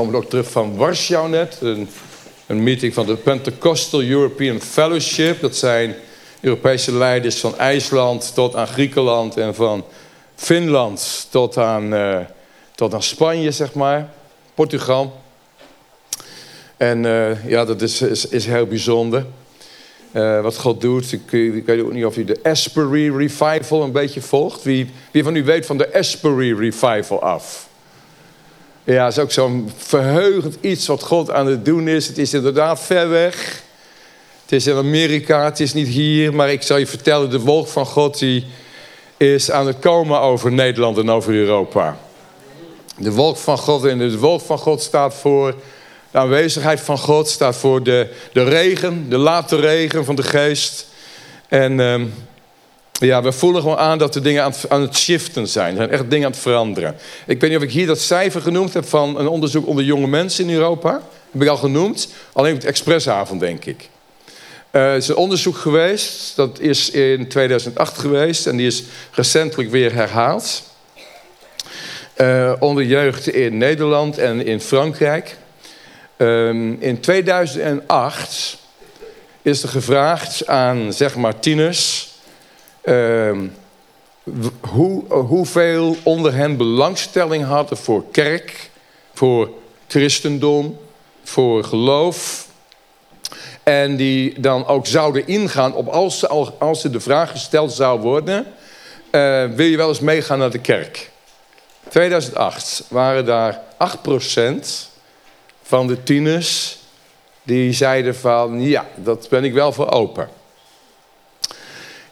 [0.00, 1.58] komen ook terug van Warschau net.
[1.60, 1.88] Een,
[2.46, 5.40] een, meeting van de Pentecostal European Fellowship.
[5.40, 5.94] Dat zijn
[6.40, 9.84] Europese leiders van IJsland tot aan Griekenland en van
[10.34, 12.18] Finland tot aan, uh,
[12.74, 14.08] tot aan Spanje, zeg maar.
[14.54, 15.20] Portugal.
[16.76, 19.26] En uh, ja, dat is, is, is heel bijzonder.
[20.12, 21.12] Uh, wat God doet.
[21.12, 24.62] Ik, ik, weet ook niet of u de Asbury Revival een beetje volgt.
[24.62, 27.65] Wie, wie van u weet van de Asbury Revival af?
[28.86, 32.06] Ja, het is ook zo'n verheugend iets wat God aan het doen is.
[32.06, 33.62] Het is inderdaad ver weg.
[34.42, 36.34] Het is in Amerika, het is niet hier.
[36.34, 38.46] Maar ik zal je vertellen, de wolk van God die
[39.16, 41.98] is aan het komen over Nederland en over Europa.
[42.98, 45.54] De wolk van God en de wolk van God staat voor
[46.10, 47.28] de aanwezigheid van God.
[47.28, 50.86] Staat voor de, de regen, de late regen van de geest.
[51.48, 51.78] En...
[51.78, 52.12] Um,
[52.98, 55.70] ja, we voelen gewoon aan dat de dingen aan het, aan het shiften zijn.
[55.70, 56.96] Er zijn echt dingen aan het veranderen.
[57.26, 60.06] Ik weet niet of ik hier dat cijfer genoemd heb van een onderzoek onder jonge
[60.06, 61.02] mensen in Europa.
[61.30, 62.08] Heb ik al genoemd.
[62.32, 63.88] Alleen op de expressavond, denk ik.
[64.72, 66.36] Uh, het is een onderzoek geweest.
[66.36, 68.46] Dat is in 2008 geweest.
[68.46, 70.62] En die is recentelijk weer herhaald.
[72.16, 75.36] Uh, onder jeugd in Nederland en in Frankrijk.
[76.16, 78.58] Um, in 2008
[79.42, 82.05] is er gevraagd aan, zeg maar, tieners
[82.86, 83.46] Ehm,
[84.60, 88.70] hoe, hoeveel onder hen belangstelling hadden voor kerk,
[89.14, 89.50] voor
[89.86, 90.78] christendom,
[91.24, 92.48] voor geloof.
[93.62, 98.00] En die dan ook zouden ingaan op als, ze, als ze de vraag gesteld zou
[98.00, 98.46] worden...
[99.10, 101.10] Uh, wil je wel eens meegaan naar de kerk?
[101.88, 103.60] 2008 waren daar
[104.54, 104.66] 8%
[105.62, 106.78] van de tieners
[107.42, 108.60] die zeiden van...
[108.60, 110.28] ja, dat ben ik wel voor open.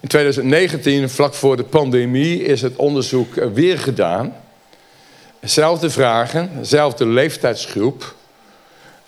[0.04, 4.36] In 2019, vlak voor de pandemie, is het onderzoek weer gedaan.
[5.40, 8.14] Zelfde vragen, dezelfde leeftijdsgroep.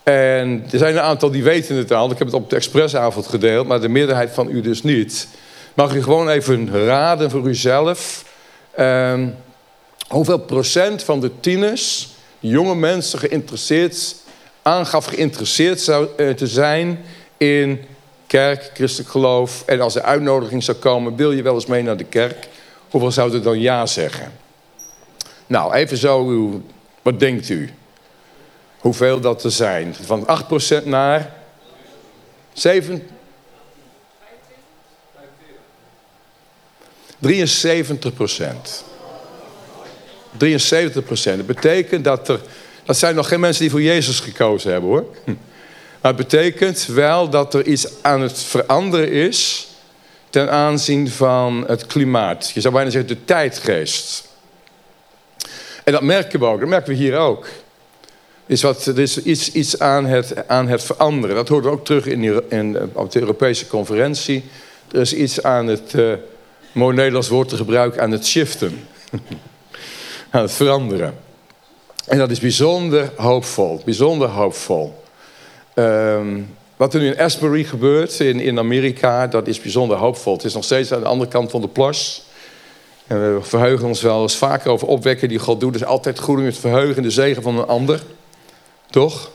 [0.03, 2.11] En er zijn een aantal die weten het al.
[2.11, 5.29] Ik heb het op de expressavond gedeeld, maar de meerderheid van u dus niet.
[5.75, 8.25] Mag u gewoon even raden voor uzelf.
[8.79, 9.23] Uh,
[10.09, 14.17] hoeveel procent van de tieners, jonge mensen, geïnteresseerd,
[14.63, 17.05] aangaf geïnteresseerd zou, uh, te zijn
[17.37, 17.81] in
[18.37, 19.63] kerk, christelijk geloof.
[19.67, 22.49] En als er uitnodiging zou komen, wil je wel eens mee naar de kerk?
[22.91, 24.33] Hoeveel zouden dan ja zeggen?
[25.47, 26.63] Nou, even zo,
[27.03, 27.71] wat denkt u?
[28.79, 29.95] Hoeveel dat er zijn?
[30.01, 30.27] Van
[30.83, 31.33] 8% naar
[32.53, 33.09] 7?
[37.19, 38.85] 73 procent.
[40.37, 41.37] 73 procent.
[41.37, 42.41] Dat betekent dat er...
[42.85, 45.05] Dat zijn nog geen mensen die voor Jezus gekozen hebben hoor.
[46.07, 49.69] Het betekent wel dat er iets aan het veranderen is
[50.31, 52.51] ten aanzien van het klimaat.
[52.51, 54.29] Je zou bijna zeggen de tijdgeest.
[55.85, 57.47] En dat merken we ook, dat merken we hier ook.
[58.47, 61.37] Is wat, er is iets, iets aan, het, aan het veranderen.
[61.37, 64.45] Dat hoort ook terug in, in, op de Europese conferentie.
[64.93, 66.13] Er is iets aan het, uh,
[66.73, 68.89] mooi Nederlands woord te gebruiken, aan het shiften.
[70.31, 71.19] aan het veranderen.
[72.07, 75.05] En dat is bijzonder hoopvol, bijzonder hoopvol.
[75.79, 80.33] Um, wat er nu in Asbury gebeurt in, in Amerika, dat is bijzonder hoopvol.
[80.33, 82.27] Het is nog steeds aan de andere kant van de plas.
[83.07, 85.73] En we verheugen ons wel eens vaker over opwekken die God doet.
[85.73, 88.03] Het is altijd goed om je te verheugen in de zegen van een ander.
[88.91, 89.31] Toch?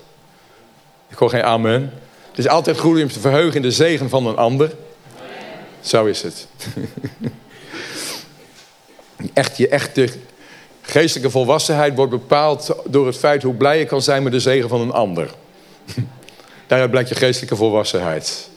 [1.10, 1.94] Ik hoor geen amen.
[2.30, 4.76] Het is altijd goed om je te verheugen in de zegen van een ander.
[5.82, 6.48] Zo is het.
[9.34, 10.10] Echt, je echte
[10.82, 14.70] geestelijke volwassenheid wordt bepaald door het feit hoe blij je kan zijn met de zegen
[14.70, 15.30] van een ander.
[16.72, 18.50] Daaruit blijkt je geestelijke volwassenheid.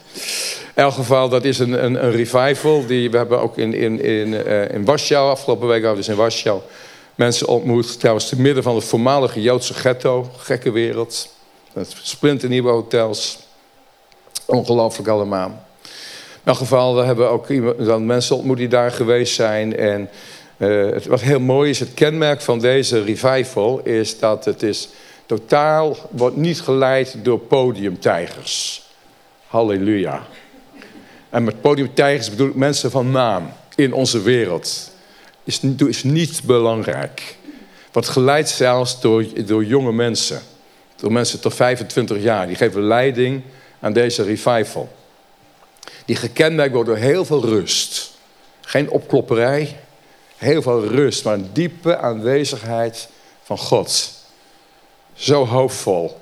[0.75, 2.85] In elk geval, dat is een, een, een revival.
[2.85, 6.15] Die, we hebben ook in, in, in, uh, in Warschau, afgelopen week hadden we dus
[6.15, 6.61] in Warschau...
[7.15, 10.29] mensen ontmoet, trouwens te midden van het voormalige Joodse ghetto.
[10.37, 11.29] Gekke wereld.
[12.01, 13.39] Splinternieuwe hotels.
[14.45, 15.65] Ongelooflijk allemaal.
[16.33, 17.47] In elk geval, we hebben ook
[17.85, 19.77] dan mensen ontmoet die daar geweest zijn.
[19.77, 20.09] En
[20.57, 23.81] uh, het, wat heel mooi is, het kenmerk van deze revival...
[23.83, 24.89] is dat het is
[25.25, 28.83] totaal wordt niet geleid door podiumtijgers.
[29.47, 30.23] Halleluja.
[31.29, 34.91] En met podiumtijgers bedoel ik mensen van naam in onze wereld.
[35.43, 37.37] Is, is niet belangrijk.
[37.91, 40.41] Wordt geleid zelfs door, door jonge mensen.
[40.95, 42.47] Door mensen tot 25 jaar.
[42.47, 43.41] Die geven leiding
[43.79, 44.89] aan deze revival.
[46.05, 48.11] Die gekenmerkt wordt door heel veel rust.
[48.61, 49.79] Geen opklopperij.
[50.37, 53.07] Heel veel rust, maar een diepe aanwezigheid
[53.43, 54.13] van God
[55.15, 56.17] zo hoopvol.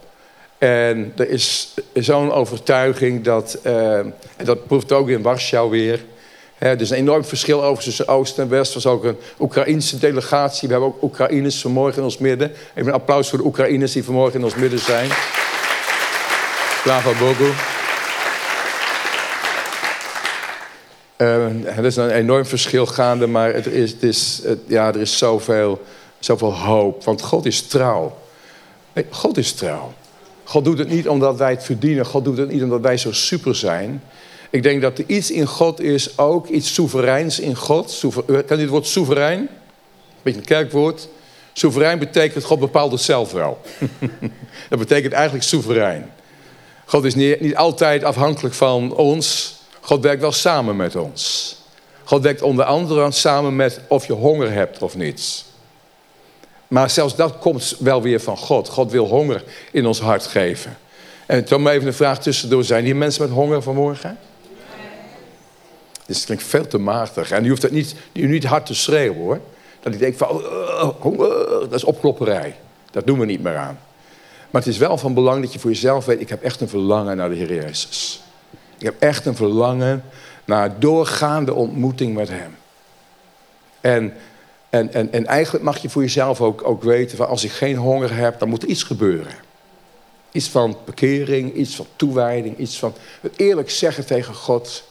[0.57, 6.00] En er is zo'n overtuiging dat, uh, en dat proeft ook in Warschau weer,
[6.57, 8.75] er is een enorm verschil over tussen Oost en West.
[8.75, 10.68] Er was ook een Oekraïnse delegatie.
[10.68, 12.51] We hebben ook Oekraïners vanmorgen in ons midden.
[12.74, 15.10] Even een applaus voor de Oekraïners die vanmorgen in ons midden zijn.
[16.84, 17.51] Slava Bogu.
[21.18, 25.18] Uh, er is een enorm verschil gaande, maar het is, het is, ja, er is
[25.18, 25.81] zoveel,
[26.19, 27.04] zoveel hoop.
[27.04, 28.18] Want God is trouw.
[29.10, 29.94] God is trouw.
[30.44, 32.06] God doet het niet omdat wij het verdienen.
[32.06, 34.04] God doet het niet omdat wij zo super zijn.
[34.50, 37.92] Ik denk dat er iets in God is, ook iets soevereins in God.
[37.92, 39.50] Soever, kan u het woord soeverein?
[40.22, 41.07] Beetje een kerkwoord.
[41.54, 43.62] Soeverein betekent God bepaalt het zelf wel.
[44.69, 46.12] dat betekent eigenlijk soeverein.
[46.86, 49.56] God is niet, niet altijd afhankelijk van ons.
[49.81, 51.56] God werkt wel samen met ons.
[52.04, 55.46] God werkt onder andere samen met of je honger hebt of niet.
[56.74, 58.70] Maar zelfs dat komt wel weer van God.
[58.70, 60.78] God wil honger in ons hart geven.
[61.25, 62.64] En toen maar even een vraag tussendoor.
[62.64, 64.18] Zijn hier mensen met honger vanmorgen?
[66.06, 67.31] Dit klinkt veel te matig.
[67.31, 69.40] En u hoeft het niet, niet hard te schreeuwen hoor.
[69.80, 71.30] Dat ik denk van, oh, honger,
[71.60, 72.56] dat is opklopperij.
[72.92, 73.80] Dat doen we niet meer aan.
[74.50, 76.22] Maar het is wel van belang dat je voor jezelf weet...
[76.22, 78.22] ik heb echt een verlangen naar de Heer Jezus.
[78.78, 80.04] Ik heb echt een verlangen
[80.46, 82.56] naar doorgaande ontmoeting met Hem.
[83.81, 84.14] En,
[84.74, 87.18] en, en, en eigenlijk mag je voor jezelf ook, ook weten...
[87.18, 89.34] van als ik geen honger heb, dan moet er iets gebeuren.
[90.31, 94.84] Iets van bekering, iets van toewijding, iets van het eerlijk zeggen tegen God...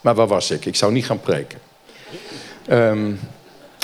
[0.00, 0.64] Maar waar was ik?
[0.64, 1.58] Ik zou niet gaan preken.
[2.70, 3.20] Um,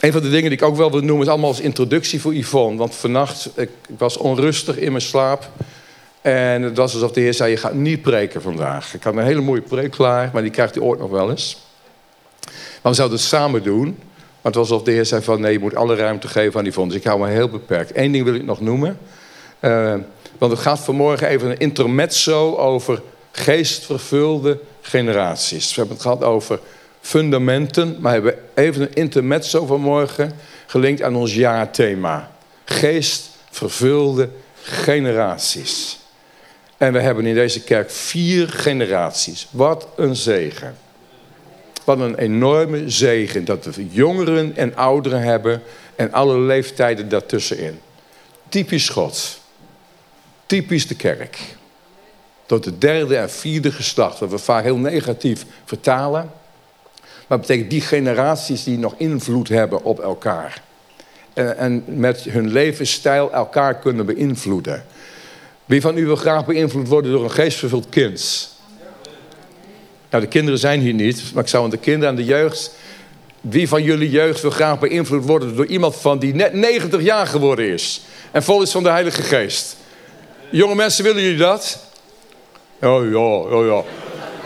[0.01, 2.35] een van de dingen die ik ook wel wil noemen is allemaal als introductie voor
[2.35, 2.79] Yvonne.
[2.79, 5.51] Want vannacht, ik, ik was onrustig in mijn slaap.
[6.21, 8.95] En het was alsof de Heer zei, je gaat niet preken vandaag.
[8.95, 11.65] Ik had een hele mooie preek klaar, maar die krijgt hij ooit nog wel eens.
[12.83, 13.99] Maar we zouden het samen doen.
[14.47, 16.67] Maar het was alsof de Heer zei van, nee, je moet alle ruimte geven aan
[16.67, 16.93] Yvonne.
[16.93, 17.91] Dus ik hou me heel beperkt.
[17.97, 18.99] Eén ding wil ik nog noemen.
[19.61, 19.95] Uh,
[20.39, 23.03] want het gaat vanmorgen even een intermezzo over
[23.33, 25.69] geestvervulde generaties.
[25.69, 26.61] We hebben het gehad over
[27.01, 30.33] fundamenten, maar hebben even een intermezzo vanmorgen
[30.67, 32.33] gelinkt aan ons jaarthema.
[32.65, 34.29] Geestvervulde
[34.63, 35.99] generaties.
[36.77, 39.49] En we hebben in deze kerk vier generaties.
[39.51, 40.77] Wat een zegen.
[41.87, 45.63] Wat een enorme zegen dat we jongeren en ouderen hebben
[45.95, 47.81] en alle leeftijden daartussenin.
[48.49, 49.41] Typisch God.
[50.47, 51.39] Typisch de kerk
[52.47, 54.19] tot het derde en vierde geslacht.
[54.19, 56.31] Wat we vaak heel negatief vertalen.
[57.01, 60.63] Maar dat betekent die generaties die nog invloed hebben op elkaar.
[61.35, 64.85] En, en met hun levensstijl elkaar kunnen beïnvloeden.
[65.65, 68.55] Wie van u wil graag beïnvloed worden door een geestvervuld kind?
[70.11, 72.71] Nou, de kinderen zijn hier niet, maar ik zou aan de kinderen en de jeugd...
[73.41, 77.27] Wie van jullie jeugd wil graag beïnvloed worden door iemand van die net 90 jaar
[77.27, 78.01] geworden is?
[78.31, 79.77] En vol is van de Heilige Geest.
[80.51, 81.79] Jonge mensen, willen jullie dat?
[82.83, 83.83] Oh ja, oh ja.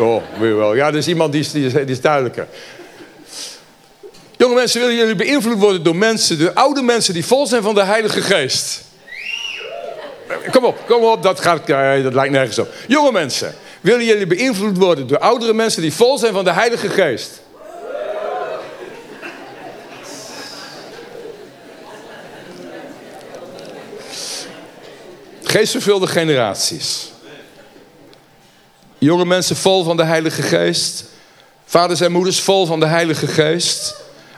[0.05, 0.75] Oh, weer wel.
[0.75, 2.47] Ja, er is iemand die is, die is, duidelijker.
[4.37, 7.75] Jonge mensen, willen jullie beïnvloed worden door mensen, de oude mensen die vol zijn van
[7.75, 8.83] de Heilige Geest?
[10.51, 11.67] Kom op, kom op, dat, gaat,
[12.03, 12.69] dat lijkt nergens op.
[12.87, 16.88] Jonge mensen, willen jullie beïnvloed worden door oudere mensen die vol zijn van de Heilige
[16.88, 17.41] Geest?
[25.43, 27.11] Geestvervulde generaties.
[28.99, 31.05] Jonge mensen vol van de Heilige Geest.
[31.65, 33.94] Vaders en moeders vol van de Heilige Geest.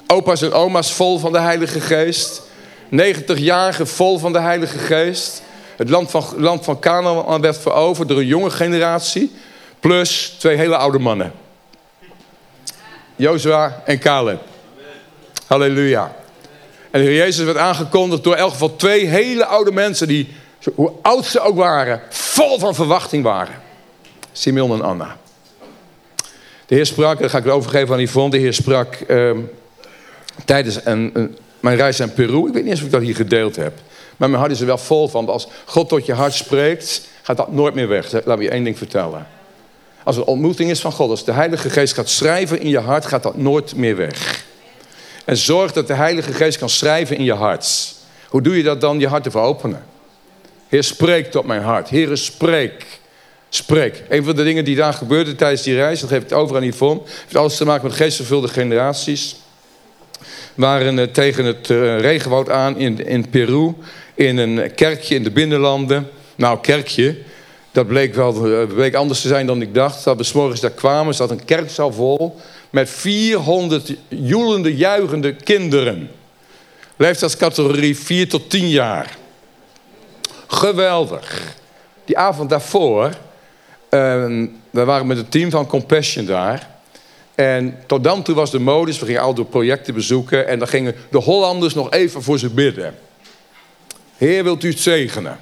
[0.06, 2.42] Opa's en oma's vol van de Heilige Geest.
[2.90, 5.42] 90-jarigen vol van de Heilige Geest.
[5.76, 9.32] Het land van, land van Canaan werd veroverd door een jonge generatie.
[9.80, 11.32] Plus twee hele oude mannen.
[13.16, 14.40] Jozua en Caleb.
[15.46, 16.14] Halleluja.
[16.90, 20.08] En de Heer Jezus werd aangekondigd door in elk geval twee hele oude mensen...
[20.08, 20.28] die,
[20.74, 23.54] hoe oud ze ook waren, vol van verwachting waren.
[24.32, 25.16] Simeon en Anna.
[26.66, 28.30] De Heer sprak, dat ga ik overgeven aan Yvonne.
[28.30, 29.38] De Heer sprak ehm,
[30.44, 32.46] tijdens een, mijn reis naar Peru.
[32.46, 33.72] Ik weet niet eens of ik dat hier gedeeld heb.
[34.22, 35.28] Maar mijn hart is er wel vol van.
[35.28, 38.24] Als God tot je hart spreekt, gaat dat nooit meer weg.
[38.24, 39.26] Laat me je één ding vertellen.
[40.04, 43.06] Als het ontmoeting is van God, als de Heilige Geest gaat schrijven in je hart,
[43.06, 44.44] gaat dat nooit meer weg.
[45.24, 47.94] En zorg dat de Heilige Geest kan schrijven in je hart.
[48.28, 48.98] Hoe doe je dat dan?
[48.98, 49.84] Je hart te openen.
[50.68, 51.88] Heer, spreek tot mijn hart.
[51.88, 52.86] Heer, spreek
[53.48, 54.02] spreek.
[54.08, 56.62] Een van de dingen die daar gebeurde tijdens die reis, dat geef ik over aan
[56.62, 59.36] Yvonne, heeft alles te maken met geestvervulde generaties.
[60.54, 63.74] Waren uh, tegen het uh, regenwoud aan in, in Peru,
[64.14, 66.10] in een kerkje in de binnenlanden.
[66.34, 67.18] Nou, kerkje,
[67.72, 70.04] dat bleek wel uh, bleek anders te zijn dan ik dacht.
[70.04, 72.40] Dat we s morgens daar kwamen, zat een kerkzaal vol
[72.70, 76.10] met 400 joelende, juichende kinderen.
[76.96, 79.16] Leeftijdscategorie 4 tot 10 jaar.
[80.46, 81.54] Geweldig.
[82.04, 83.10] Die avond daarvoor
[83.92, 86.70] Ehm, we waren met het team van Compassion daar.
[87.34, 90.48] En tot dan toe was de modus, we gingen door projecten bezoeken...
[90.48, 92.94] en dan gingen de Hollanders nog even voor ze bidden.
[94.22, 95.40] Heer, wilt u het zegenen?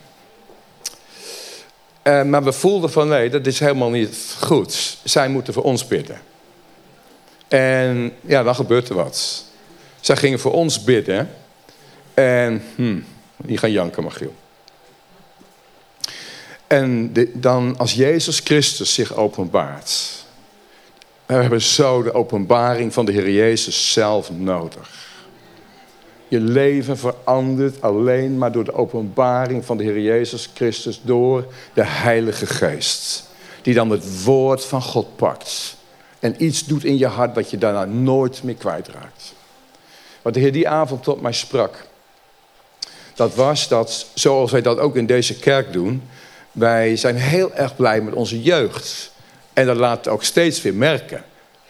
[2.05, 4.99] Uh, maar we voelden van nee, dat is helemaal niet goed.
[5.05, 6.21] Zij moeten voor ons bidden.
[7.49, 9.45] En ja, dan gebeurt er wat.
[10.01, 11.31] Zij gingen voor ons bidden.
[12.15, 13.05] En, hmm,
[13.37, 14.35] die gaan janken, Magiel.
[16.67, 20.25] En dan als Jezus Christus zich openbaart.
[21.27, 25.10] We hebben zo de openbaring van de Heer Jezus zelf nodig.
[26.31, 31.45] Je leven verandert alleen maar door de openbaring van de Heer Jezus Christus door
[31.75, 33.29] de Heilige Geest.
[33.63, 35.77] Die dan het woord van God pakt.
[36.19, 39.35] En iets doet in je hart wat je daarna nooit meer kwijtraakt.
[40.23, 41.87] Wat de Heer die avond tot mij sprak.
[43.15, 46.03] Dat was dat, zoals wij dat ook in deze kerk doen.
[46.53, 49.13] Wij zijn heel erg blij met onze jeugd.
[49.53, 51.25] En dat laat ook steeds weer merken.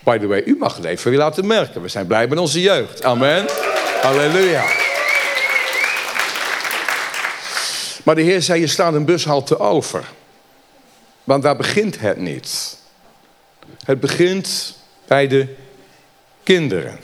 [0.04, 1.82] By the way, u mag het even laten merken.
[1.82, 3.02] We zijn blij met onze jeugd.
[3.02, 3.44] Amen.
[4.02, 4.64] Halleluja.
[8.04, 10.04] Maar de Heer zei, je staat een bushalte over.
[11.24, 12.78] Want daar begint het niet.
[13.84, 14.76] Het begint
[15.06, 15.54] bij de
[16.42, 16.98] kinderen.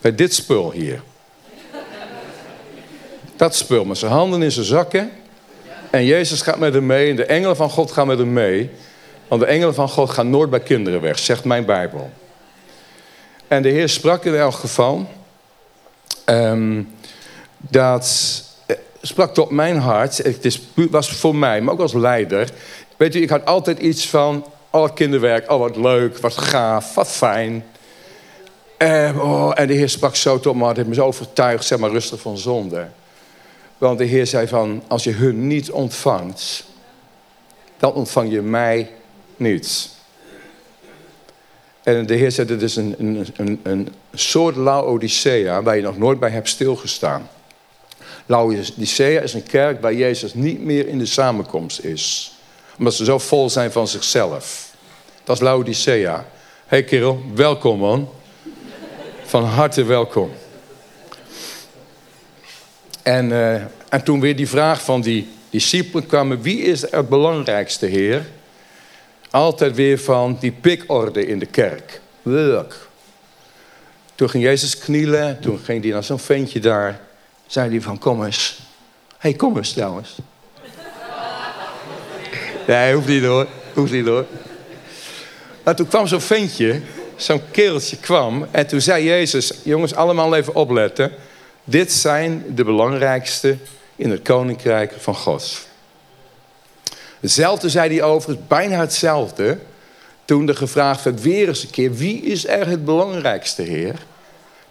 [0.00, 1.02] Bij dit spul hier.
[3.36, 5.10] Dat spul met zijn handen in zijn zakken.
[5.90, 8.70] En Jezus gaat met hem mee en de engelen van God gaan met hem mee.
[9.28, 12.10] Want de engelen van God gaan nooit bij kinderen weg, zegt mijn Bijbel.
[13.48, 15.08] En de Heer sprak in elk geval
[16.30, 16.88] um,
[17.56, 20.16] dat eh, sprak tot mijn hart.
[20.16, 22.50] Het was voor mij, maar ook als leider.
[22.96, 27.08] Weet u, ik had altijd iets van, oh kinderwerk, oh wat leuk, wat gaaf, wat
[27.08, 27.64] fijn.
[28.76, 31.78] En, oh, en de Heer sprak zo tot me, het heeft me zo overtuigd, zeg
[31.78, 32.88] maar rustig van zonde.
[33.78, 36.64] Want de Heer zei van, als je hun niet ontvangt,
[37.78, 38.90] dan ontvang je mij
[39.36, 39.90] niet.
[41.82, 45.98] En de Heer zei, dit is een, een, een, een soort Laodicea waar je nog
[45.98, 47.28] nooit bij hebt stilgestaan.
[48.26, 52.32] Laodicea is een kerk waar Jezus niet meer in de samenkomst is.
[52.78, 54.74] Omdat ze zo vol zijn van zichzelf.
[55.24, 56.26] Dat is Laodicea.
[56.66, 58.08] Hey kerel, welkom man.
[59.24, 60.30] Van harte welkom.
[63.02, 63.54] En, uh,
[63.88, 68.26] en toen weer die vraag van die discipelen kwam, wie is het belangrijkste Heer?
[69.30, 72.00] Altijd weer van die pikorde in de kerk.
[72.22, 72.87] Leuk.
[74.18, 77.00] Toen ging Jezus knielen, toen ging hij naar zo'n ventje daar.
[77.46, 78.58] Zei hij van, kom eens.
[79.08, 80.16] Hé, hey, kom eens trouwens.
[82.66, 83.46] Nee, hoeft niet hoor.
[83.74, 84.26] Hoeft niet hoor.
[85.64, 86.80] Maar toen kwam zo'n ventje,
[87.16, 88.46] zo'n kereltje kwam.
[88.50, 91.12] En toen zei Jezus, jongens, allemaal even opletten.
[91.64, 93.56] Dit zijn de belangrijkste
[93.96, 95.66] in het koninkrijk van God.
[97.20, 99.58] Hetzelfde zei hij overigens, bijna hetzelfde.
[100.24, 104.06] Toen er gevraagd werd weer eens een keer, wie is er het belangrijkste Heer?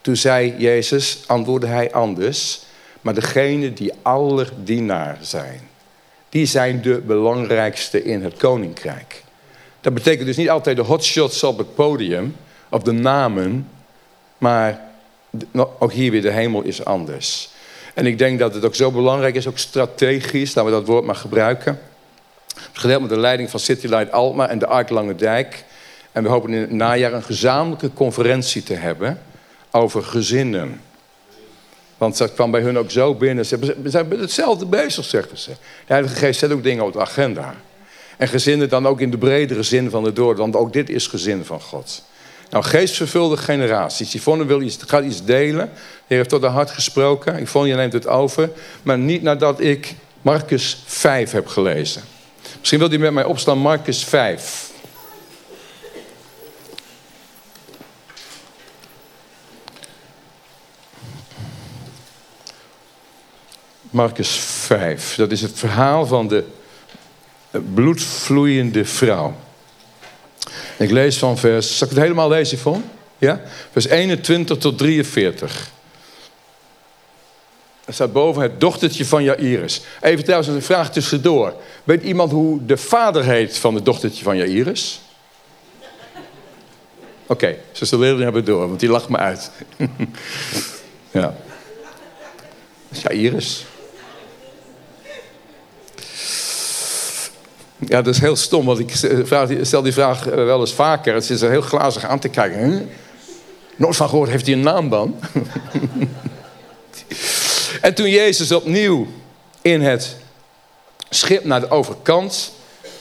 [0.07, 2.59] Toen zei Jezus, antwoordde hij anders.
[3.01, 5.59] Maar degene die allerdienaar zijn.
[6.29, 9.23] Die zijn de belangrijkste in het koninkrijk.
[9.81, 12.35] Dat betekent dus niet altijd de hotshots op het podium.
[12.69, 13.69] Of de namen.
[14.37, 14.81] Maar
[15.79, 17.49] ook hier weer de hemel is anders.
[17.93, 21.05] En ik denk dat het ook zo belangrijk is, ook strategisch, laten we dat woord
[21.05, 21.79] maar gebruiken.
[22.73, 25.65] Gedeeld met de leiding van City Light Alma en de Ark Lange Dijk.
[26.11, 29.21] En we hopen in het najaar een gezamenlijke conferentie te hebben
[29.77, 30.81] over gezinnen.
[31.97, 33.45] Want dat kwam bij hun ook zo binnen.
[33.45, 35.49] Ze zijn hetzelfde bezig, zeggen ze.
[35.49, 35.57] De
[35.93, 37.55] Heilige Geest zet ook dingen op de agenda.
[38.17, 40.37] En gezinnen dan ook in de bredere zin van het woord.
[40.37, 42.03] Want ook dit is gezin van God.
[42.49, 44.13] Nou, geestvervulde generaties.
[44.13, 45.69] Yvonne wil iets, gaat iets delen.
[46.07, 47.41] De heeft tot haar hart gesproken.
[47.41, 48.49] Yvonne, je neemt het over.
[48.83, 52.01] Maar niet nadat ik Marcus 5 heb gelezen.
[52.59, 54.66] Misschien wilt u met mij opstaan, Marcus 5.
[63.97, 65.15] Marcus 5.
[65.15, 66.43] Dat is het verhaal van de
[67.73, 69.35] bloedvloeiende vrouw.
[70.77, 71.77] Ik lees van vers...
[71.77, 72.83] Zal ik het helemaal lezen, Yvonne?
[73.17, 73.41] Ja?
[73.71, 75.71] Vers 21 tot 43.
[77.85, 79.81] Er staat boven het dochtertje van Jairus.
[80.01, 81.53] Even trouwens een vraag tussendoor.
[81.83, 85.01] Weet iemand hoe de vader heet van het dochtertje van Jairus?
[87.23, 89.51] Oké, okay, zuster Leerling hebben door, want die lacht me uit.
[91.11, 91.35] ja.
[92.89, 93.65] Jairus.
[97.79, 98.91] Ja, dat is heel stom, want ik
[99.61, 101.13] stel die vraag eh, wel eens vaker.
[101.13, 102.89] Het is er heel glazig aan te kijken.
[103.75, 105.15] Nooit van gehoord, heeft hij een naam dan?
[107.81, 109.07] En toen Jezus opnieuw
[109.61, 110.15] in het
[111.09, 112.51] schip naar de overkant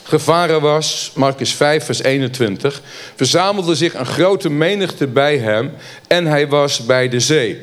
[0.03, 2.81] gevaren was, Marcus 5, vers 21,
[3.15, 5.73] verzamelde zich een grote menigte bij hem
[6.07, 7.61] en hij was bij de zee.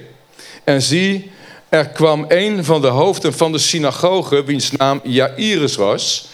[0.64, 1.30] En zie,
[1.68, 6.28] er kwam een van de hoofden van de synagoge, wiens naam Jairus was.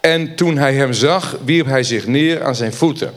[0.00, 3.14] En toen hij hem zag, wierp hij zich neer aan zijn voeten.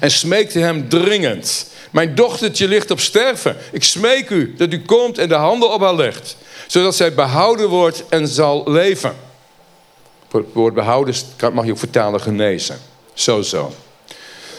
[0.00, 1.66] En smeekte hem dringend.
[1.90, 3.56] Mijn dochtertje ligt op sterven.
[3.72, 6.36] Ik smeek u dat u komt en de handen op haar legt.
[6.66, 9.14] Zodat zij behouden wordt en zal leven.
[10.30, 11.14] Het woord behouden
[11.52, 12.78] mag je ook vertalen genezen.
[13.14, 13.72] Zo zo.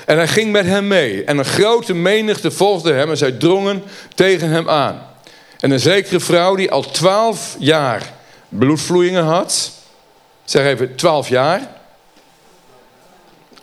[0.06, 1.24] En hij ging met hem mee.
[1.24, 3.84] En een grote menigte volgde hem en zij drongen
[4.16, 5.08] tegen hem aan.
[5.60, 8.14] En een zekere vrouw die al twaalf jaar
[8.50, 9.72] bloedvloeien had.
[10.46, 11.60] Zeg even twaalf jaar.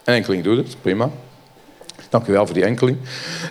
[0.05, 1.11] Een enkeling doet het, prima.
[2.09, 2.99] Dank u wel voor die enkeling.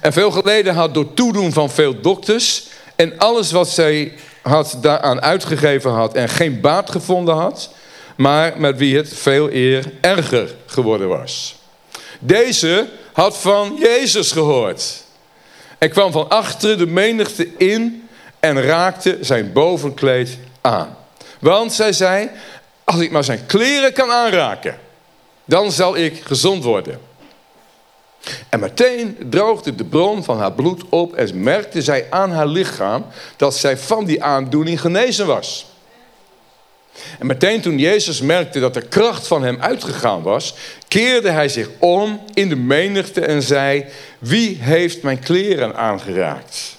[0.01, 2.67] En veel geleden had door toedoen van veel dokters.
[2.95, 7.69] En alles wat zij had daaraan uitgegeven had en geen baat gevonden had.
[8.15, 11.55] Maar met wie het veel eer erger geworden was.
[12.19, 15.03] Deze had van Jezus gehoord.
[15.77, 18.07] En kwam van achter de menigte in
[18.39, 20.97] en raakte zijn bovenkleed aan.
[21.39, 22.29] Want zij zei,
[22.91, 24.79] als ik maar zijn kleren kan aanraken,
[25.45, 26.99] dan zal ik gezond worden.
[28.49, 33.05] En meteen droogde de bron van haar bloed op en merkte zij aan haar lichaam
[33.35, 35.65] dat zij van die aandoening genezen was.
[37.19, 40.55] En meteen toen Jezus merkte dat de kracht van hem uitgegaan was,
[40.87, 43.85] keerde hij zich om in de menigte en zei,
[44.19, 46.76] wie heeft mijn kleren aangeraakt?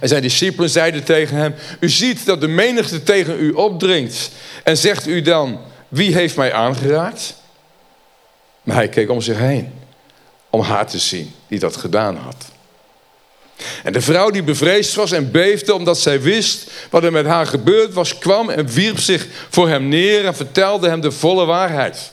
[0.00, 4.30] En zijn discipelen zeiden tegen hem, u ziet dat de menigte tegen u opdringt
[4.64, 7.34] en zegt u dan, wie heeft mij aangeraakt?
[8.62, 9.72] Maar hij keek om zich heen
[10.50, 12.36] om haar te zien die dat gedaan had.
[13.82, 17.46] En de vrouw die bevreesd was en beefde omdat zij wist wat er met haar
[17.46, 22.12] gebeurd was, kwam en wierp zich voor hem neer en vertelde hem de volle waarheid.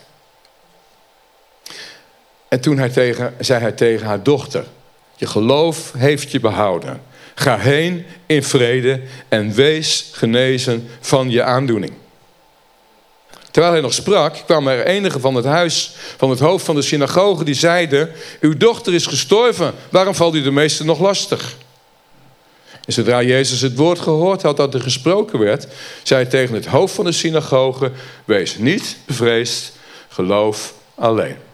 [2.47, 4.65] En toen hij tegen, zei hij tegen haar dochter,
[5.15, 7.01] je geloof heeft je behouden.
[7.39, 11.93] Ga heen in vrede en wees genezen van je aandoening.
[13.51, 16.81] Terwijl hij nog sprak, kwamen er enige van het huis van het hoofd van de
[16.81, 21.55] synagoge die zeiden: Uw dochter is gestorven, waarom valt u de meester nog lastig?
[22.85, 25.67] En zodra Jezus het woord gehoord had dat er gesproken werd,
[26.03, 27.91] zei hij tegen het hoofd van de synagoge:
[28.25, 29.71] Wees niet bevreesd,
[30.07, 31.48] geloof alleen.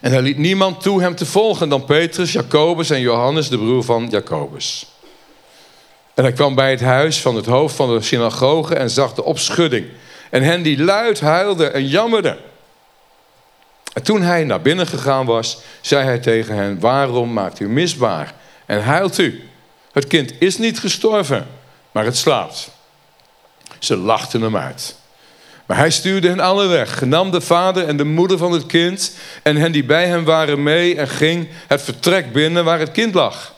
[0.00, 3.84] En hij liet niemand toe hem te volgen dan Petrus, Jacobus en Johannes, de broer
[3.84, 4.86] van Jacobus.
[6.14, 9.24] En hij kwam bij het huis van het hoofd van de synagoge en zag de
[9.24, 9.86] opschudding
[10.30, 12.38] en hen die luid huilden en jammerden.
[13.92, 18.34] En toen hij naar binnen gegaan was, zei hij tegen hen, waarom maakt u misbaar
[18.66, 19.48] en huilt u?
[19.92, 21.46] Het kind is niet gestorven,
[21.92, 22.70] maar het slaapt.
[23.78, 24.96] Ze lachten hem uit.
[25.66, 29.12] Maar hij stuurde hen alle weg, genam de vader en de moeder van het kind
[29.42, 33.14] en hen die bij hem waren mee en ging het vertrek binnen waar het kind
[33.14, 33.54] lag.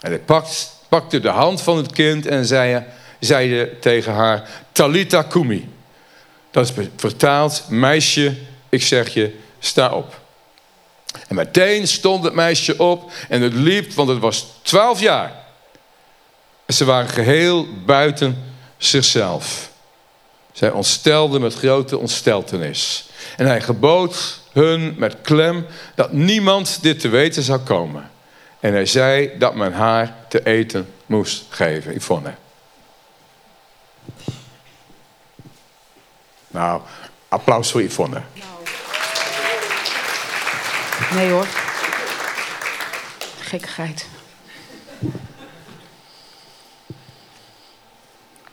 [0.00, 0.42] En hij
[0.88, 2.84] pakte de hand van het kind en zei,
[3.20, 5.68] zeide tegen haar, Talita Kumi.
[6.50, 8.36] Dat is vertaald, meisje,
[8.68, 10.20] ik zeg je, sta op.
[11.28, 15.32] En meteen stond het meisje op en het liep, want het was twaalf jaar.
[16.66, 19.71] En ze waren geheel buiten zichzelf.
[20.52, 23.08] Zij ontstelden met grote ontsteltenis.
[23.36, 28.10] En hij gebood hun met klem dat niemand dit te weten zou komen.
[28.60, 31.94] En hij zei dat men haar te eten moest geven.
[31.94, 32.34] Yvonne.
[36.48, 36.80] Nou,
[37.28, 38.22] applaus voor Yvonne.
[41.14, 41.46] Nee hoor.
[43.40, 44.06] Gekkigheid.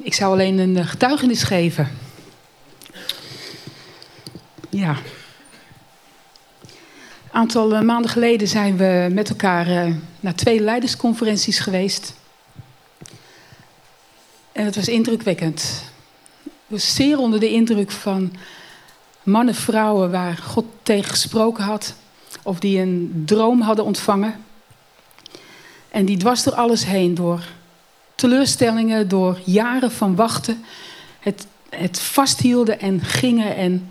[0.02, 1.90] Ik zou alleen een eh, getuigenis geven.
[4.70, 4.90] Ja.
[6.62, 12.14] Een aantal eh, maanden geleden zijn we met elkaar eh, naar twee leidersconferenties geweest.
[14.52, 15.88] En het was indrukwekkend
[16.70, 18.34] was zeer onder de indruk van
[19.24, 21.94] mannen, vrouwen waar God tegen gesproken had.
[22.44, 24.46] Of die een droom hadden ontvangen.
[25.90, 27.44] En die dwars door alles heen, door
[28.20, 30.64] teleurstellingen, door jaren van wachten,
[31.20, 33.56] het, het vasthielden en gingen.
[33.56, 33.90] En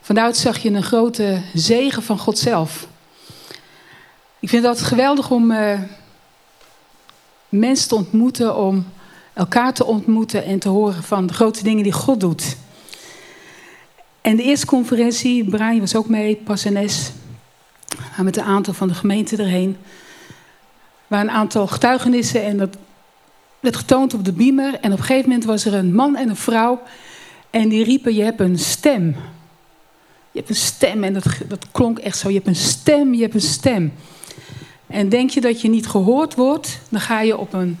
[0.00, 2.86] vanuit zag je een grote zegen van God zelf.
[4.40, 5.78] Ik vind dat geweldig om uh,
[7.48, 8.86] mensen te ontmoeten, om
[9.32, 12.56] elkaar te ontmoeten en te horen van de grote dingen die God doet.
[14.20, 17.10] En de eerste conferentie, Brian was ook mee, Passenes,
[18.16, 19.76] met een aantal van de gemeente erheen.
[21.06, 22.76] Waar een aantal getuigenissen en dat
[23.62, 24.74] werd getoond op de beamer.
[24.80, 26.82] En op een gegeven moment was er een man en een vrouw.
[27.50, 29.06] En die riepen, je hebt een stem.
[30.30, 32.28] Je hebt een stem en dat, dat klonk echt zo.
[32.28, 33.92] Je hebt een stem, je hebt een stem.
[34.86, 37.78] En denk je dat je niet gehoord wordt, dan ga je op een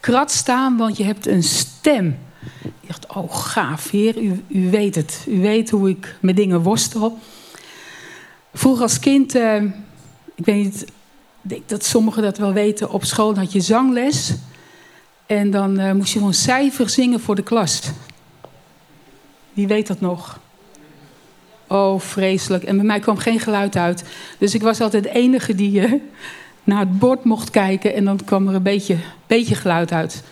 [0.00, 2.18] krat staan, want je hebt een stem.
[2.62, 5.24] Ik dacht, oh gaaf, heer, u, u weet het.
[5.28, 7.18] U weet hoe ik met dingen worstel.
[8.54, 9.62] Vroeger als kind, eh,
[10.34, 10.90] ik weet niet, ik
[11.42, 14.34] denk dat sommigen dat wel weten, op school had je zangles.
[15.38, 17.82] En dan uh, moest je een cijfer zingen voor de klas.
[19.52, 20.40] Wie weet dat nog?
[21.66, 22.64] Oh, vreselijk.
[22.64, 24.04] En bij mij kwam geen geluid uit.
[24.38, 25.92] Dus ik was altijd de enige die uh,
[26.64, 27.94] naar het bord mocht kijken.
[27.94, 30.12] En dan kwam er een beetje, beetje geluid uit.
[30.12, 30.22] Daar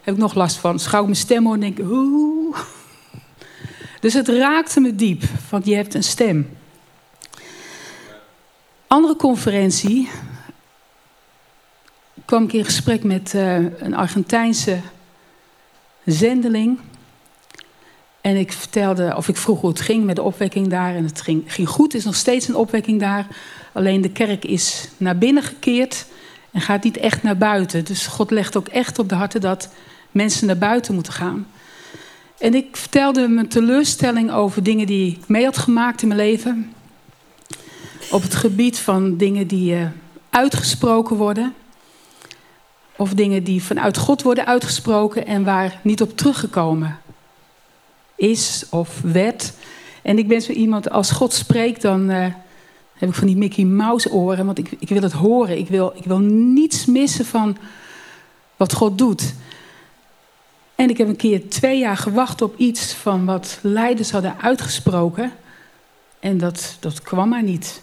[0.00, 0.78] heb ik nog last van.
[0.78, 2.58] Schouw mijn stem hoor en denk oeh.
[4.00, 5.22] Dus het raakte me diep.
[5.50, 6.48] Want je hebt een stem.
[8.86, 10.08] Andere conferentie
[12.28, 14.78] kwam ik in gesprek met uh, een Argentijnse
[16.04, 16.78] zendeling.
[18.20, 20.94] En ik vertelde, of ik vroeg hoe het ging met de opwekking daar.
[20.94, 23.26] En het ging, ging goed, er is nog steeds een opwekking daar.
[23.72, 26.06] Alleen de kerk is naar binnen gekeerd
[26.50, 27.84] en gaat niet echt naar buiten.
[27.84, 29.68] Dus God legt ook echt op de harten dat
[30.10, 31.46] mensen naar buiten moeten gaan.
[32.38, 36.72] En ik vertelde mijn teleurstelling over dingen die ik mee had gemaakt in mijn leven.
[38.10, 39.86] Op het gebied van dingen die uh,
[40.30, 41.54] uitgesproken worden.
[42.98, 46.98] Of dingen die vanuit God worden uitgesproken en waar niet op teruggekomen
[48.16, 49.52] is of werd.
[50.02, 52.26] En ik ben zo iemand, als God spreekt, dan uh,
[52.94, 54.46] heb ik van die Mickey Mouse oren.
[54.46, 55.58] Want ik, ik wil het horen.
[55.58, 57.56] Ik wil, ik wil niets missen van
[58.56, 59.34] wat God doet.
[60.74, 65.32] En ik heb een keer twee jaar gewacht op iets van wat leiders hadden uitgesproken.
[66.20, 67.82] En dat, dat kwam maar niet.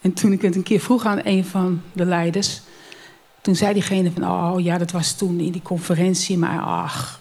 [0.00, 2.60] En toen ik het een keer vroeg aan een van de leiders,
[3.46, 7.20] toen zei diegene van, oh ja, dat was toen in die conferentie, maar ach.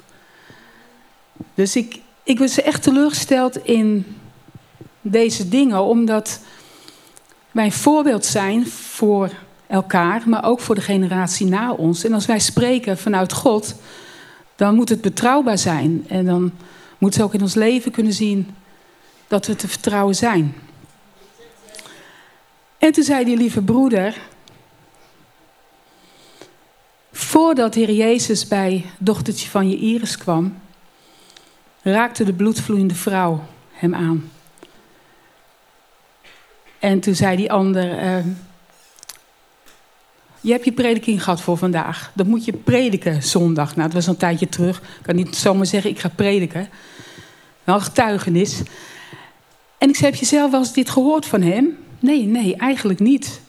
[1.54, 4.16] Dus ik, ik was echt teleurgesteld in
[5.02, 6.40] deze dingen, omdat
[7.52, 9.30] wij een voorbeeld zijn voor
[9.68, 12.04] elkaar, maar ook voor de generatie na ons.
[12.04, 13.76] En als wij spreken vanuit God,
[14.56, 16.06] dan moet het betrouwbaar zijn.
[16.08, 16.52] En dan
[16.98, 18.56] moeten ze ook in ons leven kunnen zien
[19.28, 20.56] dat we te vertrouwen zijn.
[22.78, 24.18] En toen zei die lieve broeder,
[27.16, 30.62] voordat Heer Jezus bij dochtertje van je Iris kwam,
[31.82, 34.32] raakte de bloedvloeiende vrouw hem aan.
[36.80, 38.26] En toen zei die ander, uh,
[40.42, 42.12] je hebt je prediking gehad voor vandaag.
[42.14, 43.76] Dat moet je prediken zondag.
[43.76, 44.78] Nou, dat was een tijdje terug.
[44.78, 46.70] Ik kan niet zomaar zeggen, ik ga prediken.
[47.64, 48.62] Wel getuigenis.
[49.78, 51.78] En ik zei, heb je zelf wel eens dit gehoord van hem?
[52.00, 53.42] Nee, nee, eigenlijk niet.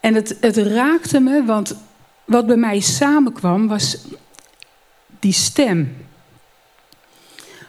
[0.00, 1.76] En het, het raakte me, want
[2.28, 3.96] wat bij mij samenkwam was
[5.20, 5.96] die stem.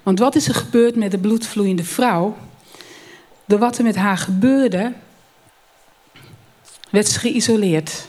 [0.03, 2.37] Want wat is er gebeurd met de bloedvloeiende vrouw?
[3.45, 4.93] Door wat er met haar gebeurde,
[6.89, 8.07] werd ze geïsoleerd.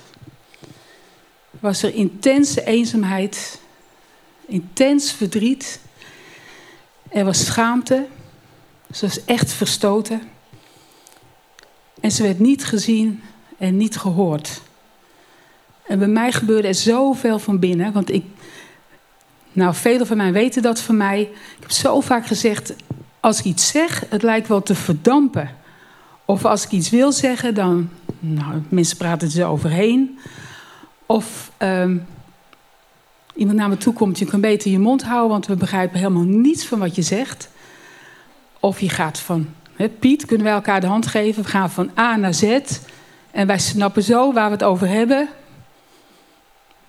[1.60, 3.60] Was er intense eenzaamheid,
[4.46, 5.80] intens verdriet.
[7.08, 8.06] Er was schaamte.
[8.92, 10.22] Ze was echt verstoten.
[12.00, 13.22] En ze werd niet gezien
[13.58, 14.60] en niet gehoord.
[15.90, 17.92] En bij mij gebeurde er zoveel van binnen.
[17.92, 18.24] Want ik,
[19.52, 21.20] nou, velen van mij weten dat van mij.
[21.20, 22.74] Ik heb zo vaak gezegd:
[23.20, 25.50] als ik iets zeg, het lijkt wel te verdampen.
[26.24, 27.88] Of als ik iets wil zeggen, dan.
[28.18, 30.18] Nou, mensen praten er overheen.
[31.06, 32.06] Of um,
[33.34, 36.22] iemand naar me toe komt, je kan beter je mond houden, want we begrijpen helemaal
[36.22, 37.50] niets van wat je zegt.
[38.60, 39.48] Of je gaat van
[39.98, 41.42] Piet, kunnen wij elkaar de hand geven?
[41.42, 42.60] We gaan van A naar Z.
[43.30, 45.28] En wij snappen zo waar we het over hebben.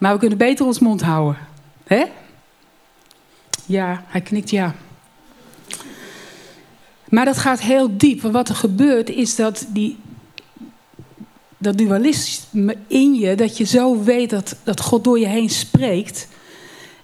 [0.02, 1.38] Maar we kunnen beter ons mond houden.
[1.84, 2.06] Hè?
[3.66, 4.76] Ja, hij knikt ja.
[7.10, 8.22] Maar dat gaat heel diep.
[8.22, 9.98] Wat er gebeurt is dat die,
[11.58, 16.28] dat dualisme in je, dat je zo weet dat, dat God door je heen spreekt.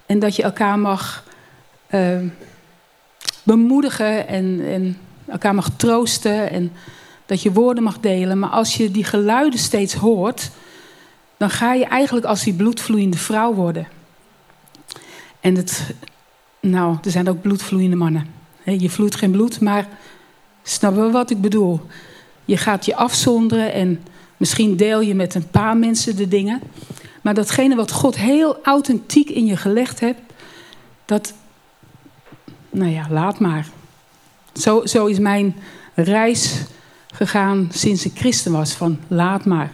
[0.06, 1.24] En dat je elkaar mag
[1.90, 2.18] uh,
[3.44, 6.72] bemoedigen en, en elkaar mag troosten en
[7.26, 8.40] dat je woorden mag delen.
[8.40, 10.50] Maar als je die geluiden steeds hoort,
[11.38, 13.88] dan ga je eigenlijk als die bloedvloeiende vrouw worden.
[15.39, 15.93] En het,
[16.60, 18.28] nou, er zijn ook bloedvloeiende mannen.
[18.63, 19.88] Je vloeit geen bloed, maar
[20.63, 21.82] snappen we wat ik bedoel?
[22.45, 24.04] Je gaat je afzonderen en
[24.38, 26.62] misschien deel je met een paar mensen de dingen.
[27.21, 30.19] Maar datgene wat God heel authentiek in je gelegd hebt,
[31.06, 31.34] dat,
[32.69, 33.67] nou ja, laat maar.
[34.54, 35.56] Zo, zo is mijn
[35.93, 36.63] reis
[37.13, 38.73] gegaan sinds ik christen was.
[38.73, 39.71] Van laat maar.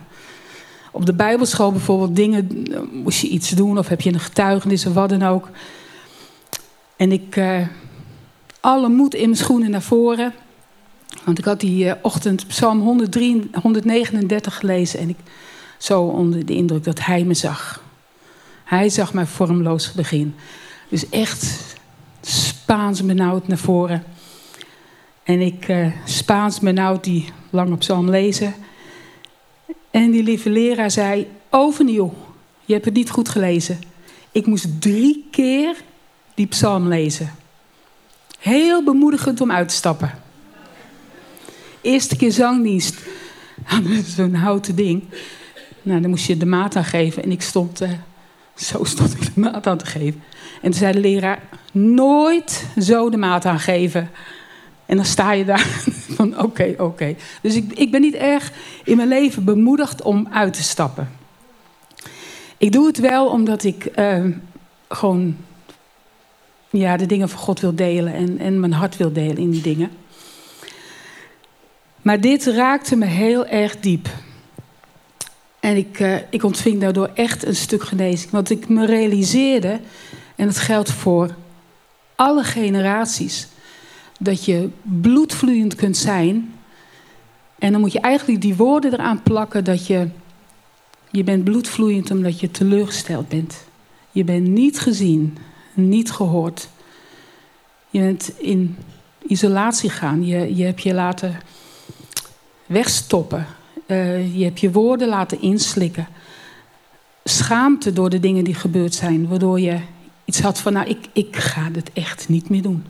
[0.94, 4.94] Op de Bijbelschool bijvoorbeeld dingen, moest je iets doen of heb je een getuigenis of
[4.94, 5.50] wat dan ook.
[6.96, 7.68] En ik, uh,
[8.60, 10.34] alle moed in mijn schoenen naar voren.
[11.24, 15.18] Want ik had die uh, ochtend Psalm 103, 139 gelezen en ik
[15.78, 17.84] zo onder de indruk dat hij me zag.
[18.64, 20.36] Hij zag mijn vormloos begin.
[20.90, 21.60] Dus echt
[22.22, 24.04] Spaans benauwd naar voren.
[25.24, 28.54] En ik uh, Spaans benauwd die lang op psalm lezen.
[29.94, 32.14] En die lieve leraar zei, overnieuw,
[32.66, 33.80] je hebt het niet goed gelezen.
[34.32, 35.76] Ik moest drie keer
[36.34, 37.32] die psalm lezen.
[38.40, 40.12] Heel bemoedigend om uit te stappen.
[41.82, 42.96] Eerste keer zangdienst.
[44.16, 45.04] Zo'n houten ding.
[45.82, 47.24] Nou, dan moest je de maat aan geven.
[47.24, 47.90] En ik stond, uh,
[48.56, 50.24] zo stond ik de maat aan te geven.
[50.62, 54.10] En toen zei de leraar, nooit zo de maat aan geven.
[54.86, 55.68] En dan sta je daar
[56.18, 57.16] van oké, oké.
[57.42, 58.52] Dus ik, ik ben niet erg
[58.84, 61.10] in mijn leven bemoedigd om uit te stappen.
[62.58, 64.26] Ik doe het wel omdat ik uh,
[64.88, 65.38] gewoon
[66.70, 69.62] ja, de dingen van God wil delen en, en mijn hart wil delen in die
[69.62, 69.92] dingen.
[72.02, 74.10] Maar dit raakte me heel erg diep.
[75.60, 78.32] En ik, uh, ik ontving daardoor echt een stuk genezing.
[78.32, 79.80] Want ik me realiseerde,
[80.36, 81.36] en dat geldt voor
[82.16, 83.48] alle generaties,
[84.24, 86.54] dat je bloedvloeiend kunt zijn.
[87.60, 90.08] En dan moet je eigenlijk die woorden eraan plakken dat je,
[91.12, 93.64] je bent bloedvloeiend omdat je teleurgesteld bent.
[94.12, 95.38] Je bent niet gezien,
[95.74, 96.70] niet gehoord.
[97.90, 98.78] Je bent in
[99.28, 100.26] isolatie gegaan.
[100.26, 101.40] Je, je hebt je laten
[102.66, 103.48] wegstoppen.
[103.88, 106.08] Uh, je hebt je woorden laten inslikken.
[107.24, 109.28] Schaamte door de dingen die gebeurd zijn.
[109.28, 109.80] Waardoor je
[110.26, 112.84] iets had van, nou, ik, ik ga dit echt niet meer doen.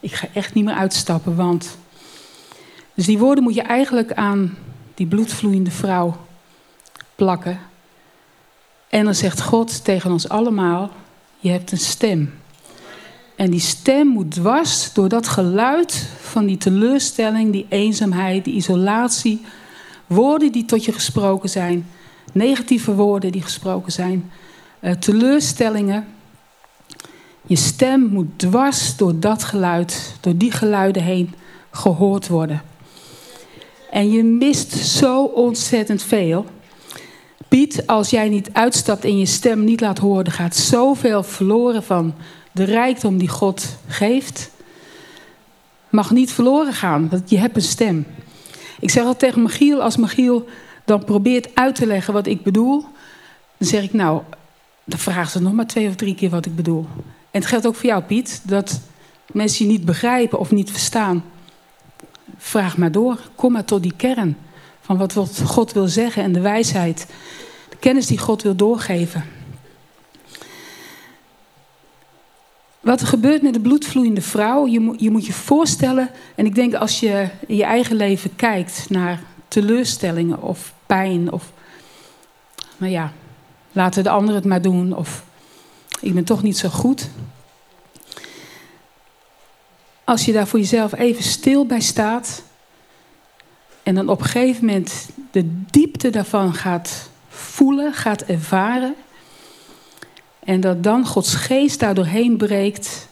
[0.00, 1.78] Ik ga echt niet meer uitstappen, want...
[2.94, 4.56] Dus die woorden moet je eigenlijk aan
[4.94, 6.16] die bloedvloeiende vrouw
[7.14, 7.60] plakken.
[8.88, 10.90] En dan zegt God tegen ons allemaal,
[11.38, 12.34] je hebt een stem.
[13.36, 19.44] En die stem moet dwars door dat geluid van die teleurstelling, die eenzaamheid, die isolatie.
[20.06, 21.86] Woorden die tot je gesproken zijn,
[22.32, 24.30] negatieve woorden die gesproken zijn,
[24.80, 26.06] uh, teleurstellingen.
[27.48, 31.34] Je stem moet dwars door dat geluid, door die geluiden heen
[31.70, 32.62] gehoord worden.
[33.90, 36.46] En je mist zo ontzettend veel.
[37.48, 42.14] Piet, als jij niet uitstapt en je stem niet laat horen, gaat zoveel verloren van
[42.52, 44.50] de rijkdom die God geeft.
[45.90, 48.06] Mag niet verloren gaan, want je hebt een stem.
[48.80, 50.46] Ik zeg al tegen Michiel, als Michiel
[50.84, 52.84] dan probeert uit te leggen wat ik bedoel,
[53.56, 54.22] dan zeg ik nou,
[54.84, 56.86] dan vraagt ze nog maar twee of drie keer wat ik bedoel.
[57.30, 58.80] Het geldt ook voor jou, Piet, dat
[59.32, 61.24] mensen je niet begrijpen of niet verstaan.
[62.36, 64.36] Vraag maar door, kom maar tot die kern
[64.80, 67.06] van wat God wil zeggen en de wijsheid,
[67.68, 69.24] de kennis die God wil doorgeven.
[72.80, 76.54] Wat er gebeurt met de bloedvloeiende vrouw, je moet, je moet je voorstellen, en ik
[76.54, 81.52] denk als je in je eigen leven kijkt naar teleurstellingen of pijn, of,
[82.76, 83.12] maar ja,
[83.72, 85.24] laten de anderen het maar doen, of
[86.00, 87.08] ik ben toch niet zo goed.
[90.04, 92.42] Als je daar voor jezelf even stil bij staat
[93.82, 98.94] en dan op een gegeven moment de diepte daarvan gaat voelen, gaat ervaren
[100.48, 103.08] en dat dan Gods geest daar doorheen breekt.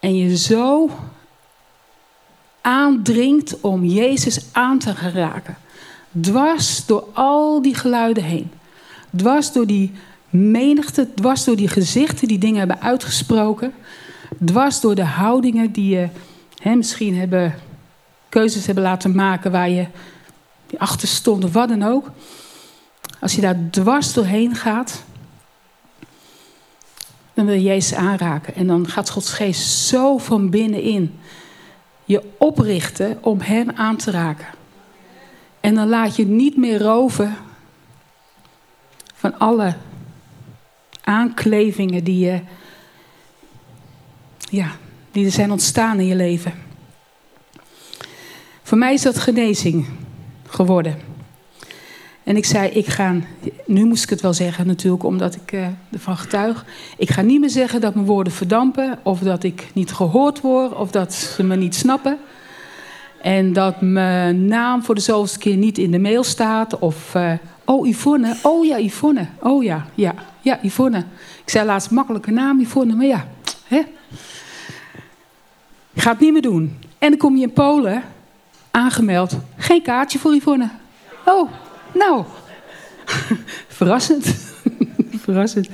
[0.00, 0.90] En je zo
[2.60, 5.56] aandringt om Jezus aan te geraken.
[6.20, 8.52] Dwars door al die geluiden heen.
[9.16, 9.92] Dwars door die
[10.34, 13.72] menigte, dwars door die gezichten die dingen hebben uitgesproken.
[14.44, 16.08] Dwars door de houdingen die je
[16.62, 17.54] hè, misschien hebben,
[18.28, 19.86] keuzes hebben laten maken waar je
[20.78, 22.10] achter stond of wat dan ook.
[23.20, 25.04] Als je daar dwars doorheen gaat,
[27.34, 28.54] dan wil je Jezus aanraken.
[28.54, 31.18] En dan gaat Gods geest zo van binnenin
[32.04, 34.46] je oprichten om Hem aan te raken.
[35.60, 37.36] En dan laat je niet meer roven
[39.14, 39.74] van alle
[41.04, 42.40] aanklevingen die, je,
[44.38, 44.70] ja,
[45.12, 46.52] die er zijn ontstaan in je leven.
[48.62, 49.86] Voor mij is dat genezing
[50.46, 50.98] geworden.
[52.24, 53.14] En ik zei, ik ga,
[53.66, 56.64] nu moest ik het wel zeggen natuurlijk, omdat ik uh, ervan getuig.
[56.96, 60.74] Ik ga niet meer zeggen dat mijn woorden verdampen, of dat ik niet gehoord word,
[60.74, 62.18] of dat ze me niet snappen.
[63.22, 66.78] En dat mijn naam voor de zoveelste keer niet in de mail staat.
[66.78, 67.32] Of, uh,
[67.64, 70.14] oh Yvonne, oh ja Yvonne, oh ja, ja,
[70.44, 71.04] ja Yvonne.
[71.44, 73.28] Ik zei laatst makkelijke naam Yvonne, maar ja,
[73.66, 73.82] hè.
[75.96, 76.78] Ga het niet meer doen.
[76.98, 78.02] En dan kom je in Polen,
[78.70, 80.68] aangemeld, geen kaartje voor Yvonne.
[81.24, 81.50] Oh,
[81.94, 82.24] nou,
[83.78, 84.34] verrassend.
[85.24, 85.68] Verrassend.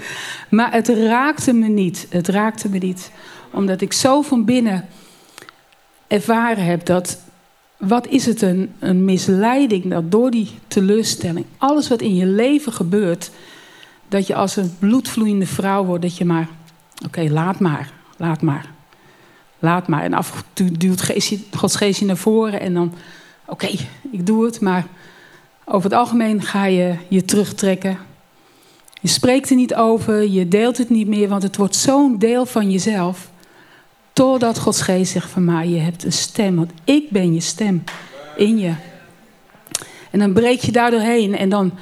[0.49, 2.07] Maar het raakte me niet.
[2.11, 3.11] Het raakte me niet.
[3.51, 4.87] Omdat ik zo van binnen
[6.07, 7.19] ervaren heb dat.
[7.77, 12.73] Wat is het een, een misleiding dat door die teleurstelling, alles wat in je leven
[12.73, 13.31] gebeurt,
[14.11, 16.49] dat je als een bloedvloeiende vrouw wordt, dat je maar,
[17.05, 18.67] oké, laat maar, laat maar,
[19.59, 20.03] laat maar.
[20.03, 21.13] En af duwt
[21.57, 22.95] Gods geest je naar voren en dan,
[23.47, 23.69] oké,
[24.11, 24.87] ik doe het, maar
[25.65, 27.99] over het algemeen ga je je terugtrekken.
[29.01, 32.47] Je spreekt er niet over, je deelt het niet meer, want het wordt zo'n deel
[32.47, 33.31] van jezelf.
[34.13, 37.85] Totdat Gods geest zegt van mij, je hebt een stem, want ik ben je stem
[38.37, 38.73] in je.
[40.11, 41.73] En dan breek je daar doorheen en dan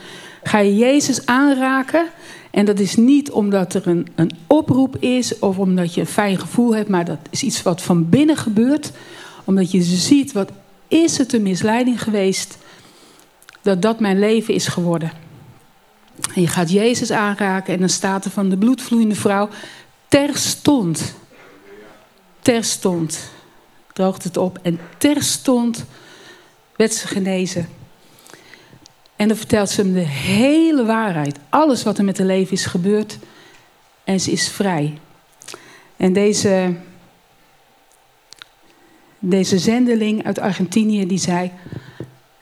[0.42, 2.06] ga je Jezus aanraken.
[2.50, 6.38] En dat is niet omdat er een, een oproep is of omdat je een fijn
[6.38, 8.90] gevoel hebt, maar dat is iets wat van binnen gebeurt.
[9.44, 10.50] Omdat je ziet, wat
[10.88, 12.58] is het een misleiding geweest
[13.62, 15.12] dat dat mijn leven is geworden.
[16.34, 19.48] En je gaat Jezus aanraken en dan staat er van de bloedvloeiende vrouw
[20.08, 21.14] terstond.
[22.40, 23.30] Terstond
[23.92, 25.84] droogt het op en terstond
[26.76, 27.68] werd ze genezen.
[29.18, 31.38] En dan vertelt ze hem de hele waarheid.
[31.48, 33.18] Alles wat er met haar leven is gebeurd.
[34.04, 34.98] En ze is vrij.
[35.96, 36.74] En deze,
[39.18, 41.50] deze zendeling uit Argentinië die zei...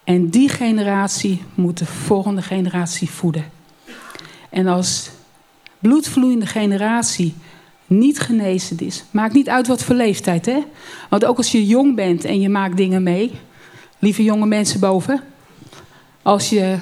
[0.04, 3.44] En die generatie moet de volgende generatie voeden.
[4.50, 5.10] En als
[5.78, 7.34] bloedvloeiende generatie
[7.86, 10.58] niet genezen is, maakt niet uit wat voor leeftijd, hè?
[11.10, 13.32] Want ook als je jong bent en je maakt dingen mee,
[13.98, 15.22] lieve jonge mensen boven,
[16.26, 16.78] als je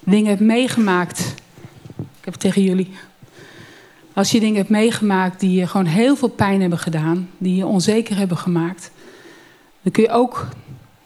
[0.00, 1.18] dingen hebt meegemaakt,
[1.98, 2.90] ik heb het tegen jullie,
[4.12, 7.66] als je dingen hebt meegemaakt die je gewoon heel veel pijn hebben gedaan, die je
[7.66, 8.90] onzeker hebben gemaakt,
[9.82, 10.48] dan kun je ook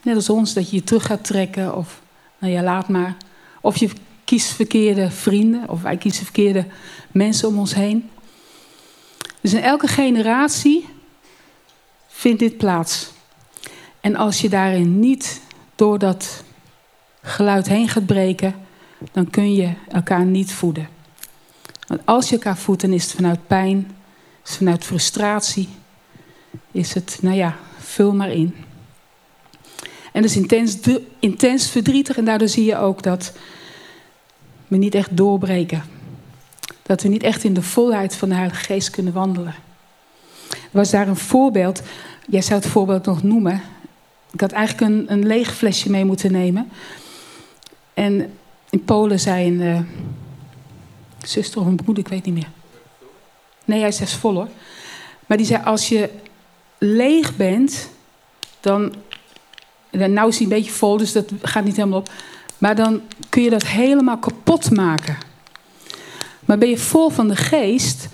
[0.02, 2.02] Net als ons, dat je je terug gaat trekken of,
[2.38, 3.16] nou ja, laat maar.
[3.60, 3.90] Of je
[4.24, 6.66] kiest verkeerde vrienden, of wij kiezen verkeerde
[7.10, 8.10] mensen om ons heen.
[9.40, 10.88] Dus in elke generatie
[12.08, 13.10] vindt dit plaats.
[14.00, 15.40] En als je daarin niet
[15.74, 16.44] door dat
[17.22, 18.54] geluid heen gaat breken,
[19.12, 20.88] dan kun je elkaar niet voeden.
[21.86, 23.90] Want als je elkaar voedt, dan is het vanuit pijn,
[24.44, 25.68] is het vanuit frustratie,
[26.70, 28.54] is het, nou ja, vul maar in.
[30.12, 30.78] En dat is intens,
[31.18, 32.16] intens verdrietig.
[32.16, 33.32] En daardoor zie je ook dat
[34.68, 35.82] we niet echt doorbreken.
[36.82, 39.54] Dat we niet echt in de volheid van de Heilige Geest kunnen wandelen.
[40.50, 41.82] Er was daar een voorbeeld.
[42.28, 43.62] Jij zou het voorbeeld nog noemen.
[44.32, 46.70] Ik had eigenlijk een, een leeg flesje mee moeten nemen.
[47.94, 48.32] En
[48.70, 49.80] in Polen zei een uh,
[51.26, 52.50] zuster of een broeder, ik weet niet meer.
[53.64, 54.48] Nee, hij is vol hoor.
[55.26, 56.10] Maar die zei, als je
[56.78, 57.88] leeg bent,
[58.60, 58.94] dan
[59.90, 62.10] nou is hij een beetje vol, dus dat gaat niet helemaal op.
[62.58, 65.16] Maar dan kun je dat helemaal kapot maken.
[66.44, 68.08] Maar ben je vol van de geest,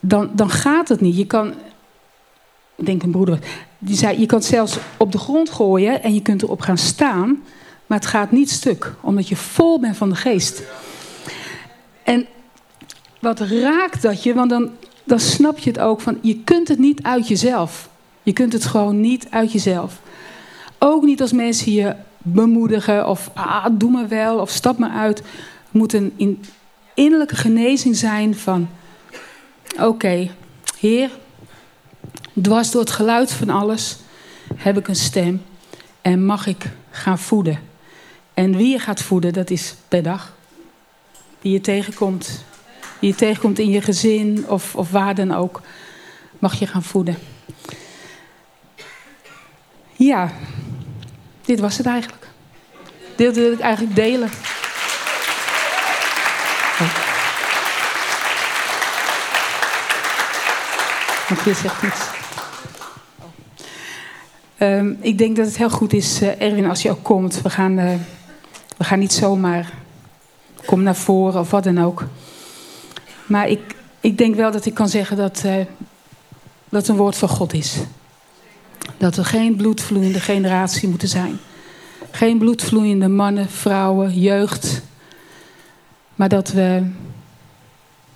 [0.00, 1.16] dan, dan gaat het niet.
[1.16, 1.54] Je kan,
[2.76, 3.38] ik denk een broeder,
[3.78, 6.78] die zei, je kan het zelfs op de grond gooien en je kunt erop gaan
[6.78, 7.42] staan.
[7.92, 10.62] Maar het gaat niet stuk, omdat je vol bent van de geest.
[12.02, 12.26] En
[13.20, 14.70] wat raakt dat je, want dan,
[15.04, 17.88] dan snap je het ook van, je kunt het niet uit jezelf.
[18.22, 20.00] Je kunt het gewoon niet uit jezelf.
[20.78, 25.18] Ook niet als mensen je bemoedigen of ah, doe maar wel of stap maar uit.
[25.18, 25.26] Het
[25.70, 26.42] moet een
[26.94, 28.68] innerlijke genezing zijn van
[29.80, 30.30] oké,
[30.78, 31.10] Heer,
[32.42, 33.98] dwars door het geluid van alles
[34.56, 35.42] heb ik een stem
[36.00, 37.70] en mag ik gaan voeden.
[38.34, 40.32] En wie je gaat voeden, dat is per dag.
[41.40, 42.44] Die je tegenkomt.
[42.98, 45.60] Die je tegenkomt in je gezin of, of waar dan ook.
[46.38, 47.18] Mag je gaan voeden.
[49.92, 50.32] Ja,
[51.44, 52.26] dit was het eigenlijk.
[53.16, 54.30] Dit wil ik eigenlijk delen.
[61.44, 62.00] Je zegt niets.
[64.58, 67.42] Um, ik denk dat het heel goed is, uh, Erwin, als je ook komt.
[67.42, 67.94] We gaan, uh,
[68.82, 69.72] we gaan niet zomaar.
[70.64, 72.06] Kom naar voren of wat dan ook.
[73.26, 75.54] Maar ik, ik denk wel dat ik kan zeggen dat uh,
[76.68, 77.76] dat een woord van God is.
[78.96, 81.38] Dat we geen bloedvloeiende generatie moeten zijn.
[82.10, 84.82] Geen bloedvloeiende mannen, vrouwen, jeugd.
[86.14, 86.86] Maar dat we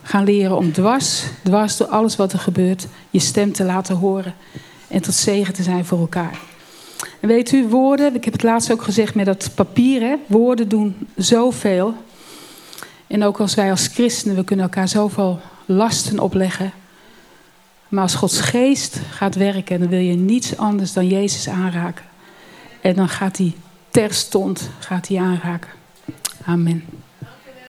[0.03, 4.35] gaan leren om dwars, dwars door alles wat er gebeurt, je stem te laten horen.
[4.89, 6.39] En tot zegen te zijn voor elkaar.
[7.27, 11.95] Weet u, woorden, ik heb het laatst ook gezegd met dat papier, woorden doen zoveel.
[13.07, 16.73] En ook als wij als christenen, we kunnen elkaar zoveel lasten opleggen.
[17.89, 22.05] Maar als Gods geest gaat werken, dan wil je niets anders dan Jezus aanraken.
[22.81, 23.55] En dan gaat hij
[23.91, 25.71] terstond gaat hij aanraken.
[26.45, 26.85] Amen.